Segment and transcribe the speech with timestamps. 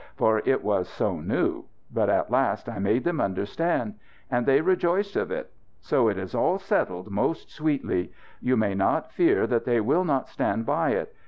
[0.15, 1.65] For it was so new.
[1.93, 3.99] But at last I made them understand.
[4.31, 5.51] And they rejoiced of it.
[5.79, 8.11] So it is all settled most sweetly.
[8.41, 11.13] You may not fear that they will not stand by it.